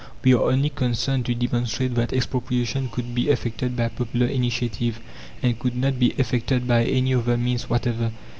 We 0.23 0.33
are 0.33 0.41
only 0.41 0.69
concerned 0.71 1.27
to 1.27 1.35
demonstrate 1.35 1.93
that 1.93 2.11
expropriation 2.11 2.89
could 2.89 3.13
be 3.13 3.29
effected 3.29 3.75
by 3.77 3.89
popular 3.89 4.25
initiative, 4.25 4.99
and 5.43 5.59
could 5.59 5.75
not 5.75 5.99
be 5.99 6.07
effected 6.13 6.67
by 6.67 6.85
any 6.85 7.13
other 7.13 7.37
means 7.37 7.69
whatever. 7.69 8.11